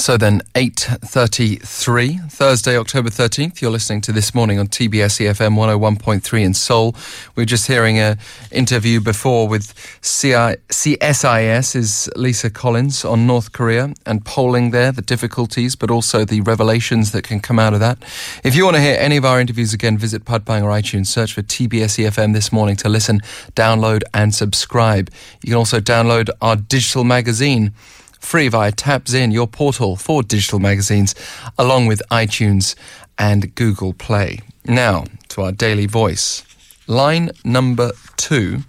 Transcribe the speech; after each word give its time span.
So 0.00 0.16
then, 0.16 0.40
8.33, 0.54 2.32
Thursday, 2.32 2.78
October 2.78 3.10
13th, 3.10 3.60
you're 3.60 3.70
listening 3.70 4.00
to 4.00 4.12
This 4.12 4.34
Morning 4.34 4.58
on 4.58 4.66
TBS 4.66 5.20
EFM 5.20 5.56
101.3 5.58 6.42
in 6.42 6.54
Seoul. 6.54 6.96
We 7.36 7.42
are 7.42 7.46
just 7.46 7.66
hearing 7.66 7.98
an 7.98 8.18
interview 8.50 9.00
before 9.00 9.46
with 9.46 9.74
CI, 10.00 10.56
CSIS's 10.70 12.08
Lisa 12.16 12.48
Collins 12.48 13.04
on 13.04 13.26
North 13.26 13.52
Korea 13.52 13.92
and 14.06 14.24
polling 14.24 14.70
there, 14.70 14.90
the 14.90 15.02
difficulties, 15.02 15.76
but 15.76 15.90
also 15.90 16.24
the 16.24 16.40
revelations 16.40 17.12
that 17.12 17.22
can 17.22 17.38
come 17.38 17.58
out 17.58 17.74
of 17.74 17.80
that. 17.80 17.98
If 18.42 18.56
you 18.56 18.64
want 18.64 18.76
to 18.76 18.82
hear 18.82 18.96
any 18.98 19.18
of 19.18 19.26
our 19.26 19.38
interviews 19.38 19.74
again, 19.74 19.98
visit 19.98 20.24
Podbbang 20.24 20.62
or 20.62 20.70
iTunes, 20.70 21.08
search 21.08 21.34
for 21.34 21.42
TBS 21.42 22.02
EFM 22.02 22.32
This 22.32 22.50
Morning 22.50 22.76
to 22.76 22.88
listen, 22.88 23.20
download 23.54 24.02
and 24.14 24.34
subscribe. 24.34 25.10
You 25.42 25.48
can 25.48 25.56
also 25.56 25.78
download 25.78 26.30
our 26.40 26.56
digital 26.56 27.04
magazine 27.04 27.74
free 28.20 28.48
via 28.48 28.70
TapZin, 28.70 29.32
your 29.32 29.48
portal 29.48 29.96
for 29.96 30.22
digital 30.22 30.60
magazines, 30.60 31.14
along 31.58 31.86
with 31.86 32.02
iTunes 32.10 32.76
and 33.18 33.54
Google 33.54 33.92
Play. 33.92 34.38
Now, 34.64 35.04
to 35.28 35.42
our 35.42 35.52
daily 35.52 35.86
voice. 35.86 36.44
Line 36.86 37.30
number 37.44 37.92
two 38.16 38.60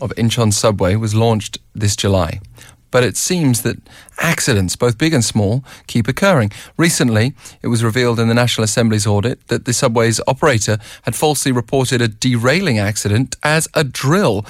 of 0.00 0.12
Incheon 0.16 0.52
subway 0.52 0.96
was 0.96 1.14
launched 1.14 1.58
this 1.74 1.96
July. 1.96 2.40
But 2.90 3.02
it 3.02 3.16
seems 3.16 3.62
that 3.62 3.78
accidents, 4.18 4.76
both 4.76 4.96
big 4.96 5.12
and 5.12 5.24
small, 5.24 5.64
keep 5.86 6.06
occurring. 6.08 6.52
Recently, 6.78 7.34
it 7.60 7.66
was 7.68 7.82
revealed 7.82 8.20
in 8.20 8.28
the 8.28 8.34
National 8.34 8.64
Assembly's 8.64 9.06
audit 9.06 9.46
that 9.48 9.64
the 9.64 9.72
subway's 9.72 10.20
operator 10.26 10.78
had 11.02 11.16
falsely 11.16 11.52
reported 11.52 12.00
a 12.00 12.08
derailing 12.08 12.78
accident 12.78 13.36
as 13.42 13.68
a 13.74 13.84
drill. 13.84 14.46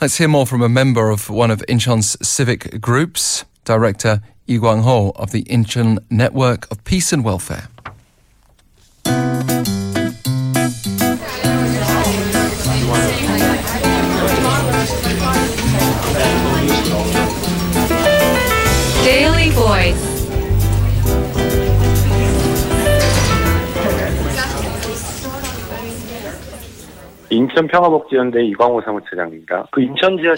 Let's 0.00 0.18
hear 0.18 0.28
more 0.28 0.46
from 0.46 0.62
a 0.62 0.68
member 0.68 1.10
of 1.10 1.30
one 1.30 1.50
of 1.50 1.64
Incheon's 1.68 2.16
civic 2.26 2.80
groups. 2.80 3.44
Director 3.70 4.20
Lee 4.48 4.58
Kwang-ho 4.58 5.12
of 5.14 5.30
the 5.30 5.44
Incheon 5.44 6.00
Network 6.10 6.68
of 6.72 6.82
Peace 6.82 7.12
and 7.12 7.24
Welfare. 7.24 7.68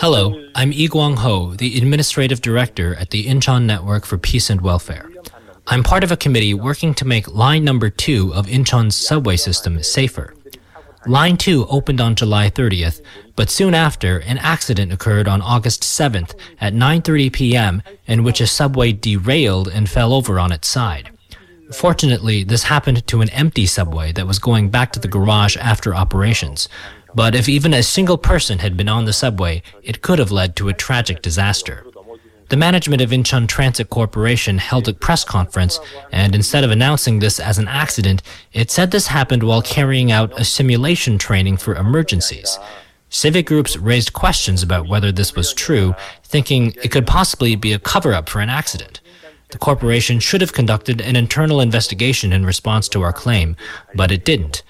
Hello, 0.00 0.50
I'm 0.54 0.70
Lee 0.70 0.86
Kwang-ho, 0.86 1.54
the 1.54 1.76
Administrative 1.76 2.40
Director 2.40 2.94
at 2.94 3.10
the 3.10 3.26
Incheon 3.26 3.64
Network 3.64 4.04
for 4.04 4.18
Peace 4.18 4.48
and 4.48 4.60
Welfare. 4.60 5.10
I'm 5.66 5.82
part 5.82 6.04
of 6.04 6.12
a 6.12 6.16
committee 6.16 6.54
working 6.54 6.94
to 6.94 7.04
make 7.04 7.26
line 7.34 7.64
number 7.64 7.90
2 7.90 8.32
of 8.32 8.46
Incheon's 8.46 8.94
subway 8.94 9.34
system 9.34 9.82
safer. 9.82 10.32
Line 11.04 11.36
2 11.36 11.66
opened 11.66 12.00
on 12.00 12.14
July 12.14 12.48
30th, 12.48 13.00
but 13.34 13.50
soon 13.50 13.74
after, 13.74 14.18
an 14.18 14.38
accident 14.38 14.92
occurred 14.92 15.26
on 15.26 15.42
August 15.42 15.82
7th 15.82 16.36
at 16.60 16.72
9:30 16.72 17.32
p.m. 17.32 17.82
in 18.06 18.22
which 18.22 18.40
a 18.40 18.46
subway 18.46 18.92
derailed 18.92 19.66
and 19.66 19.90
fell 19.90 20.12
over 20.12 20.38
on 20.38 20.52
its 20.52 20.68
side. 20.68 21.10
Fortunately, 21.72 22.44
this 22.44 22.64
happened 22.64 23.06
to 23.06 23.20
an 23.20 23.30
empty 23.30 23.66
subway 23.66 24.12
that 24.12 24.26
was 24.26 24.38
going 24.38 24.70
back 24.70 24.92
to 24.92 25.00
the 25.00 25.08
garage 25.08 25.56
after 25.56 25.94
operations. 25.94 26.68
But 27.14 27.34
if 27.34 27.48
even 27.48 27.74
a 27.74 27.82
single 27.82 28.18
person 28.18 28.58
had 28.58 28.76
been 28.76 28.88
on 28.88 29.04
the 29.04 29.12
subway, 29.12 29.62
it 29.82 30.02
could 30.02 30.18
have 30.18 30.30
led 30.30 30.56
to 30.56 30.68
a 30.68 30.74
tragic 30.74 31.22
disaster. 31.22 31.86
The 32.48 32.56
management 32.56 33.00
of 33.00 33.10
Incheon 33.10 33.48
Transit 33.48 33.88
Corporation 33.88 34.58
held 34.58 34.86
a 34.86 34.92
press 34.92 35.24
conference, 35.24 35.80
and 36.10 36.34
instead 36.34 36.64
of 36.64 36.70
announcing 36.70 37.18
this 37.18 37.40
as 37.40 37.56
an 37.56 37.68
accident, 37.68 38.22
it 38.52 38.70
said 38.70 38.90
this 38.90 39.06
happened 39.06 39.42
while 39.42 39.62
carrying 39.62 40.12
out 40.12 40.38
a 40.38 40.44
simulation 40.44 41.16
training 41.16 41.56
for 41.56 41.74
emergencies. 41.74 42.58
Civic 43.08 43.46
groups 43.46 43.76
raised 43.76 44.14
questions 44.14 44.62
about 44.62 44.88
whether 44.88 45.12
this 45.12 45.34
was 45.34 45.52
true, 45.52 45.94
thinking 46.24 46.74
it 46.82 46.90
could 46.90 47.06
possibly 47.06 47.56
be 47.56 47.72
a 47.72 47.78
cover 47.78 48.14
up 48.14 48.28
for 48.28 48.40
an 48.40 48.48
accident. 48.48 49.01
The 49.52 49.58
corporation 49.58 50.18
should 50.18 50.40
have 50.40 50.54
conducted 50.54 51.02
an 51.02 51.14
internal 51.14 51.60
investigation 51.60 52.32
in 52.32 52.46
response 52.46 52.88
to 52.88 53.02
our 53.02 53.12
claim, 53.12 53.54
but 53.94 54.10
it 54.10 54.24
didn't. 54.24 54.62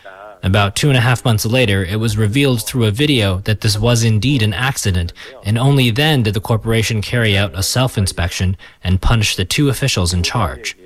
About 0.43 0.75
two 0.75 0.89
and 0.89 0.99
a 0.99 1.01
half 1.01 1.25
months 1.25 1.47
later, 1.47 1.85
it 1.85 2.01
was 2.01 2.19
revealed 2.19 2.65
through 2.65 2.87
a 2.87 2.91
video 2.91 3.39
that 3.43 3.61
this 3.61 3.79
was 3.79 4.03
indeed 4.03 4.43
an 4.43 4.53
accident, 4.53 5.13
and 5.45 5.57
only 5.57 5.93
then 5.93 6.25
did 6.25 6.35
the 6.35 6.41
corporation 6.41 7.01
carry 7.01 7.39
out 7.39 7.57
a 7.57 7.63
self 7.63 7.97
inspection 7.97 8.57
and 8.83 9.01
punish 9.01 9.37
the 9.37 9.45
two 9.45 9.69
officials 9.69 10.13
in 10.13 10.25
charge. 10.25 10.77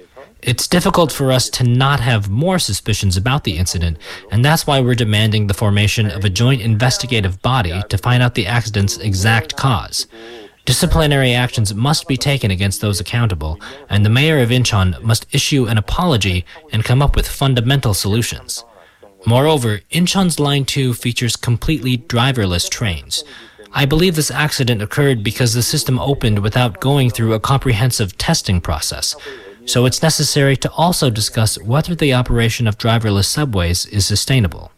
It's 0.43 0.69
difficult 0.69 1.11
for 1.11 1.33
us 1.33 1.49
to 1.51 1.65
not 1.65 2.01
have 2.01 2.29
more 2.29 2.59
suspicions 2.59 3.17
about 3.17 3.45
the 3.45 3.57
incident, 3.57 3.97
and 4.31 4.45
that's 4.45 4.67
why 4.67 4.79
we're 4.79 4.95
demanding 4.95 5.47
the 5.47 5.55
formation 5.55 6.11
of 6.11 6.23
a 6.23 6.31
joint 6.31 6.61
investigative 6.61 7.41
body 7.41 7.83
to 7.89 7.97
find 7.97 8.23
out 8.23 8.35
the 8.35 8.47
accident's 8.47 8.99
exact 8.99 9.57
cause. 9.57 10.07
Disciplinary 10.67 11.33
actions 11.33 11.73
must 11.73 12.09
be 12.09 12.17
taken 12.17 12.51
against 12.51 12.81
those 12.81 12.99
accountable, 12.99 13.61
and 13.89 14.05
the 14.05 14.11
mayor 14.11 14.41
of 14.41 14.51
Incheon 14.51 15.01
must 15.01 15.33
issue 15.33 15.67
an 15.67 15.79
apology 15.79 16.45
and 16.73 16.85
come 16.85 17.01
up 17.01 17.15
with 17.15 17.29
fundamental 17.29 17.95
solutions. 17.95 18.65
Moreover, 19.25 19.83
Incheon's 19.93 20.41
Line 20.41 20.65
2 20.65 20.93
features 20.95 21.37
completely 21.37 21.97
driverless 21.97 22.69
trains. 22.69 23.23
I 23.73 23.85
believe 23.85 24.17
this 24.17 24.31
accident 24.33 24.83
occurred 24.83 25.23
because 25.23 25.55
the 25.55 25.63
system 25.63 26.01
opened 26.01 26.41
without 26.41 26.81
going 26.81 27.11
through 27.11 27.35
a 27.35 27.41
comprehensive 27.41 28.19
testing 28.19 28.61
process. 28.61 29.15
So 29.67 29.87
it's 29.87 30.03
necessary 30.03 30.57
to 30.57 30.71
also 30.73 31.11
discuss 31.11 31.61
whether 31.63 31.95
the 31.95 32.13
operation 32.13 32.67
of 32.67 32.77
driverless 32.77 33.27
subways 33.27 33.87
is 33.87 34.05
sustainable. 34.05 34.73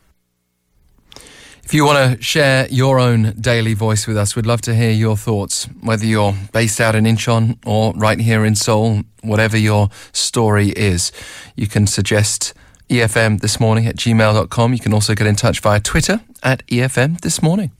If 1.69 1.75
you 1.75 1.84
want 1.84 2.17
to 2.17 2.25
share 2.25 2.67
your 2.71 2.99
own 2.99 3.34
daily 3.39 3.75
voice 3.75 4.06
with 4.06 4.17
us, 4.17 4.34
we'd 4.34 4.47
love 4.47 4.62
to 4.62 4.75
hear 4.75 4.91
your 4.91 5.19
thoughts, 5.19 5.67
whether 5.83 6.06
you're 6.06 6.34
based 6.51 6.81
out 6.81 6.95
in 6.95 7.05
Incheon 7.05 7.59
or 7.67 7.93
right 7.93 8.19
here 8.19 8.47
in 8.47 8.55
Seoul, 8.55 9.03
whatever 9.21 9.59
your 9.59 9.91
story 10.12 10.71
is. 10.71 11.12
You 11.56 11.67
can 11.67 11.87
suggest 11.87 12.55
EFM 12.89 13.43
this 13.43 13.61
morning 13.61 13.87
at 13.87 13.97
gmail.com. 13.97 14.73
You 14.73 14.79
can 14.79 14.95
also 14.95 15.15
get 15.15 15.27
in 15.27 15.37
touch 15.37 15.61
via 15.61 15.79
Twitter 15.79 16.23
at 16.43 16.67
EFM 16.69 17.21
this 17.21 17.43
morning. 17.43 17.71